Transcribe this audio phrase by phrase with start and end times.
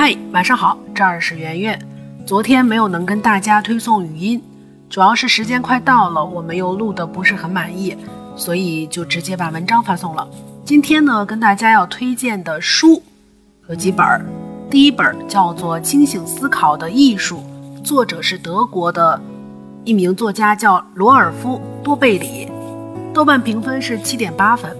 [0.00, 1.76] 嗨，晚上好，这儿是圆圆。
[2.24, 4.40] 昨天没有能跟大家推送语音，
[4.88, 7.98] 主要是时间快到了，我们又录的不是很满意，
[8.36, 10.24] 所以就直接把文章发送了。
[10.64, 13.02] 今天呢，跟大家要推荐的书
[13.68, 14.24] 有几本儿。
[14.70, 17.42] 第一本叫做《清醒思考的艺术》，
[17.82, 19.20] 作者是德国的
[19.82, 22.48] 一名作家，叫罗尔夫·多贝里，
[23.12, 24.70] 豆瓣评分是七点八分。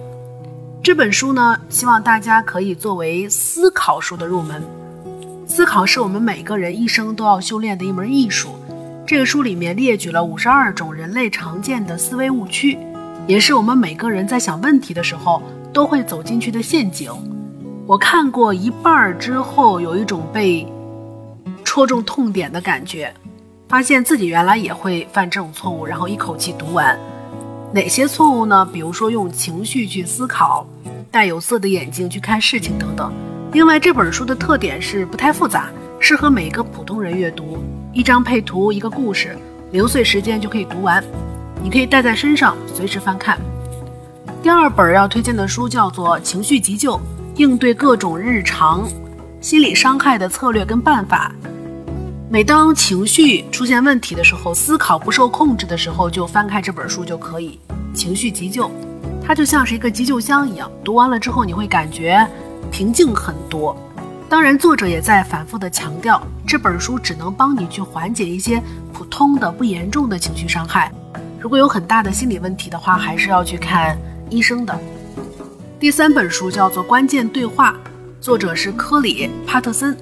[0.81, 4.63] 这本书呢，希望大家可以作为思考书的入门。
[5.49, 8.49] 思考是我们每个人一生都要修炼的一门艺术。
[9.05, 12.77] 这个书里面列举了五十二种人类常见的思维误区，
[13.25, 15.41] 也是我们每个人在想问题的时候
[15.73, 17.11] 都会走进去的陷阱。
[17.87, 20.71] 我看过一半儿之后，有一种被
[21.63, 23.11] 戳中痛点的感觉，
[23.67, 26.97] 发现自己原来也会犯这种错误，然后一口气读完。
[27.73, 28.63] 哪些错误呢？
[28.71, 30.67] 比如说用情绪去思考，
[31.09, 33.11] 戴有色的眼睛去看事情等等。
[33.51, 37.57] 另外，这本书的特点是不太复杂，适合每个普通人阅读。
[37.91, 39.35] 一张配图，一个故事，
[39.71, 41.03] 零碎时间就可以读完。
[41.63, 43.39] 你可以带在身上，随时翻看。
[44.43, 47.01] 第二本要推荐的书叫做《情绪急救：
[47.37, 48.87] 应对各种日常
[49.41, 51.31] 心理伤害的策略跟办法》。
[52.29, 57.59] 每当情绪出现问题的时候，思考不受控制的时候，就翻开这本书就可以。
[57.95, 58.69] 情绪急救，
[59.25, 62.25] 它就像是一个急救箱一样，读完了之后你会感觉。
[62.71, 63.75] 平静很多，
[64.29, 68.61] 当然，作者也在反复的强调，这本书只能帮你去缓解一些
[68.93, 70.91] 普通的、不严重的情绪伤害。
[71.39, 73.97] 如果有很大的心理问题的话，还是要去看
[74.29, 74.79] 医生的。
[75.79, 77.71] 第三本书叫做《关键对话》，
[78.21, 79.97] 作者是科里·帕特森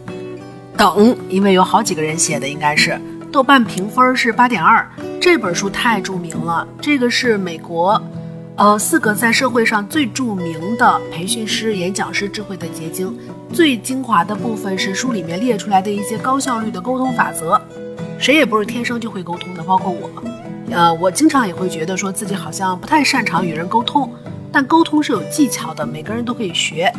[0.75, 2.99] 等，因为有好几个人写的，应该是
[3.31, 4.88] 豆瓣评分是八点二。
[5.21, 8.02] 这本书太著名了，这个是美国。
[8.58, 13.16] 呃，四个在社会上最著名的培训师、演讲师智慧的结晶，
[13.53, 17.61] 最精华的部分是书里面列出来的一些高效率的沟通法则。
[18.17, 20.09] 谁也不是天生就会沟通的，包括我。
[20.71, 24.11] 呃，我经常也会觉得说自己好像不太擅长与人沟通，
[24.52, 26.92] 但沟通是有技巧的，每个人都可以学。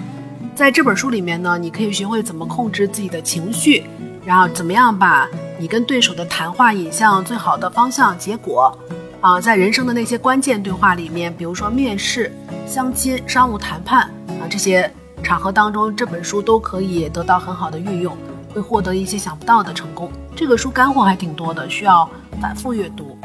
[0.54, 3.82] 在这本书里面呢，你可以学会怎么控制自己的情绪，
[4.24, 5.28] 然后怎么样把
[5.58, 8.72] 你跟对手的谈话引向最好的方向结果。
[9.20, 12.32] 啊，在人生的那些关键对话里面，比如说面试、
[12.68, 14.02] 相亲、商务谈判
[14.40, 14.88] 啊这些
[15.24, 18.16] 场合当中，这本书都可以得到很好的运用，
[18.54, 20.08] 会获得一些想不到的成功。
[20.36, 22.08] 这个书干货还挺多的，需要
[22.40, 23.18] 反复阅读。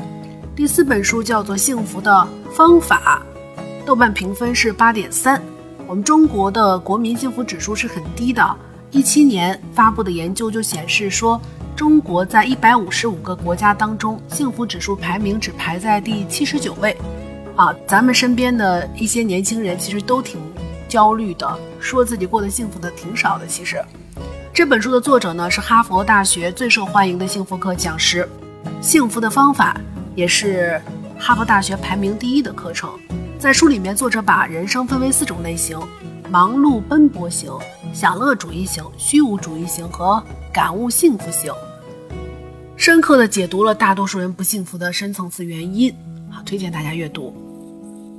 [0.55, 3.21] 第四本书叫做《幸福的方法》，
[3.85, 5.39] 豆瓣评分是八点三。
[5.85, 8.55] 我们中国的国民幸福指数是很低的，
[8.89, 11.39] 一七年发布的研究就显示说。
[11.75, 16.95] 中国在一百五十五个国家当中，幸福指数排名只排在第七十九位，
[17.55, 20.39] 啊，咱们身边的一些年轻人其实都挺
[20.87, 23.47] 焦虑的，说自己过得幸福的挺少的。
[23.47, 23.83] 其实，
[24.53, 28.27] 这本书的作者呢是哈佛大学最受欢迎的幸福课讲师，
[28.79, 29.75] 幸福的方法
[30.15, 30.79] 也是
[31.17, 32.91] 哈佛大学排名第一的课程。
[33.39, 35.79] 在书里面，作者把人生分为四种类型：
[36.29, 37.51] 忙碌奔波型、
[37.91, 40.23] 享乐主义型、虚无主义型和。
[40.53, 41.51] 感悟幸福型，
[42.83, 45.89] 深刻的解读了大多数人不幸福的深层次原因。
[46.29, 47.33] 好，推荐大家阅读。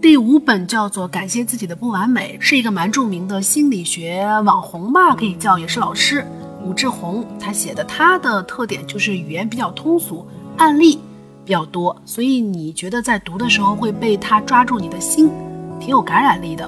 [0.00, 6.26] 第五本叫做《感谢自己的不完美》，是一个蛮著名的心理学网红吧，可以叫也是老师
[6.64, 7.84] 武志红他写的。
[7.84, 10.26] 他的特点就是语言比较通俗，
[10.56, 10.98] 案例
[11.44, 15.30] 比较多，所以你觉得在读的时候会被他抓住你的心，
[15.78, 16.66] 挺有感染力的。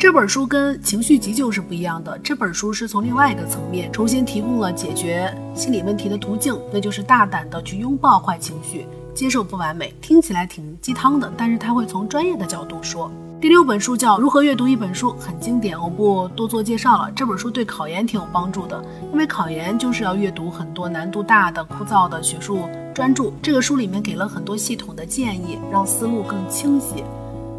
[0.00, 2.18] 这本书跟情绪急救是不一样的。
[2.20, 9.92] 这本书是从另外一个层面重新提供了解决心理问题的途径，那就是大胆的去拥抱坏情绪，接受不完美。
[10.00, 13.12] 听起来挺鸡汤的，但是他会从专业的角度说。
[13.42, 17.12] 第六本书叫《如何阅读一本书》，很经典，我不多做介绍了。
[17.14, 23.30] 这本书对考研挺有帮助的，因为考研就是要阅读很多难度大的、枯燥的学术专著。
[23.42, 27.04] 这个书里面给了很多系统的建议，让思路更清晰。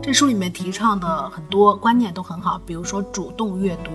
[0.04, 3.92] 这书里面提倡的很多观念都很好，比如说主动阅读。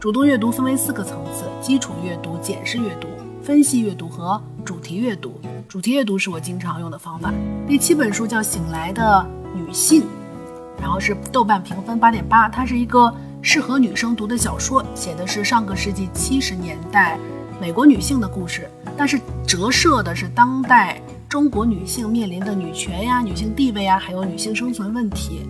[0.00, 3.06] 主动阅读分为四个层次：基础阅读、简式阅读、
[3.40, 5.40] 分析阅读和主题阅读。
[5.68, 7.32] 主题阅读是我经常用的方法。
[7.64, 10.02] 第七本书叫《醒来的女性》，
[10.80, 17.16] 然后是豆瓣评分八点八，它是一个适合女生读的小说，写的是上个世纪七十年代
[17.60, 21.00] 美国女性的故事，但是折射的是当代。
[21.28, 25.40] 中国女性面临的女权呀、女性地位呀，还有女性生存问题。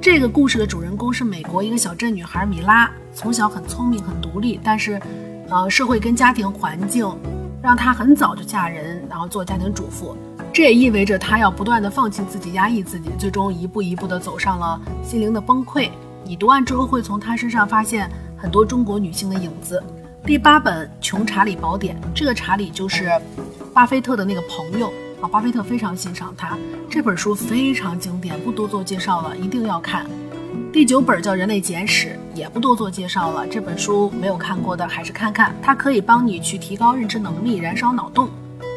[0.00, 4.98] 这个故事的主人公是美国一个小镇女孩米拉，从小很聪明、很独立，但是，
[5.50, 7.06] 呃，社会跟家庭环境
[7.62, 10.16] 让她很早就嫁人，然后做家庭主妇。
[10.54, 15.90] 这也意味着她要不断的放弃自己、压抑自己，最终一步一步的走上了心灵的崩溃。
[16.24, 19.82] 你读完之后会从她身上发现很多中国女性的影子。
[20.28, 23.10] 第八本《穷查理宝典》，这个查理就是
[23.72, 24.92] 巴菲特的那个朋友
[25.22, 26.54] 啊，巴菲特非常欣赏他。
[26.90, 30.04] 这本书非常经典，不多做介绍了，一定要看。
[30.70, 33.46] 第九本叫《人类简史》，也不多做介绍了。
[33.46, 38.28] 这本书没有看过的还是看看，它可以帮你去提高认知能力，燃烧脑洞。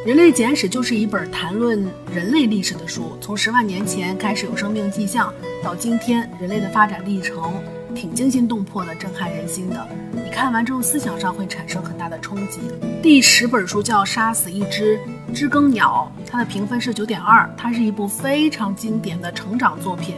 [0.08, 7.62] 《人类简史》就是一本谈论人类历史的书，从十万年前开始有生命迹象，到今天人类的发展历程，
[7.96, 9.88] 挺惊心动魄的，震撼人心的。
[10.12, 12.60] 你看完之后，思想上会产生很大的冲击。
[13.02, 15.00] 第十本书叫《杀死一只
[15.34, 20.16] 知更鸟》，它的评分是九点二，它是一部非常经典的成长作品，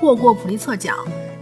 [0.00, 0.96] 获过普利策奖。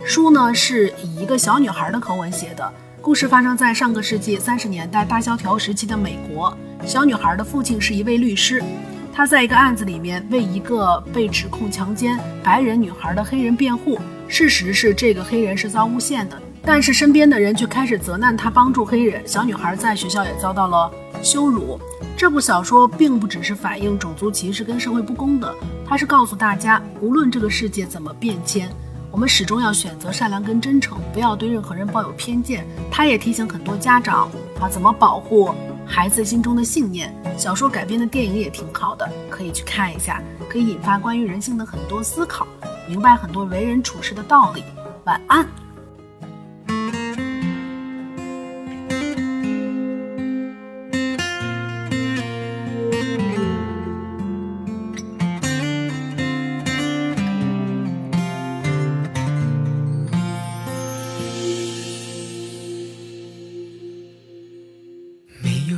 [0.04, 2.72] 书呢是以一个小女孩的口吻写的，
[3.02, 6.56] 故事发生在上个世纪三十年代大萧条时期的美国。
[6.86, 8.62] 小女孩的父亲是一位律师，
[9.12, 13.98] 他在一个案子里面为一个被指控强奸白人女孩的黑人辩护。
[14.28, 19.26] 事实是这个黑人是遭诬陷的，但是身边的人却开始责难他帮助黑人。
[19.26, 20.90] 小女孩在学校也遭到了
[21.22, 21.80] 羞辱。
[22.16, 25.52] 这部小说并不只是反映种族歧视跟社会不公的，
[25.86, 28.68] 它是告诉大家，无论这个世界怎么变迁，
[29.10, 32.66] 我们始终要选择善良跟真诚，不要对任何人抱有偏见。
[32.90, 34.30] 他也提醒很多家长
[34.60, 35.54] 啊，怎么保护。
[35.86, 42.46] 孩子心中的信念，小说改编的电影也挺好的，可以去看一下，可以引发关于人性的很多思考，
[42.88, 44.64] 明白很多为人处事的道理。
[45.04, 45.46] 晚安。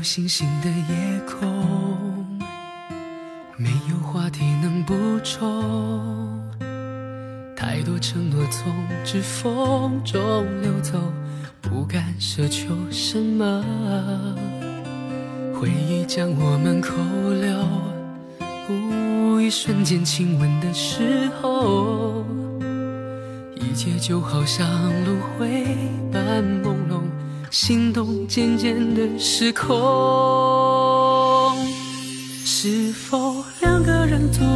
[0.02, 1.69] 星星的夜空，
[4.30, 4.94] 有话题能补
[5.24, 6.40] 充。
[7.56, 8.72] 太多承诺从
[9.04, 10.22] 指缝中
[10.62, 11.00] 流走，
[11.60, 13.64] 不敢奢求什么。
[15.54, 16.92] 回忆将我们扣
[17.40, 17.58] 留，
[19.40, 22.24] 一瞬间亲吻的时候，
[23.56, 24.64] 一切就好像
[25.04, 25.66] 轮回
[26.12, 27.00] 般朦胧。
[27.50, 29.66] 心动渐渐的失控，
[32.44, 33.39] 是否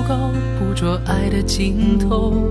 [0.07, 2.51] 够捕捉爱的尽头？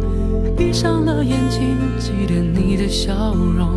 [0.58, 3.70] 闭上了眼睛，记得你的笑容，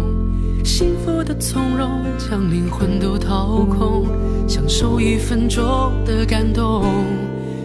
[0.65, 4.07] 幸福的从容，将灵魂都掏空，
[4.47, 5.65] 享受一分钟
[6.05, 6.85] 的感动。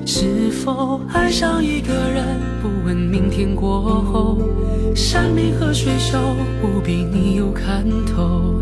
[0.06, 2.26] 是否爱上一个人，
[2.62, 4.38] 不问明天过后，
[4.96, 6.18] 山明和水秀，
[6.62, 8.62] 不比你有看头。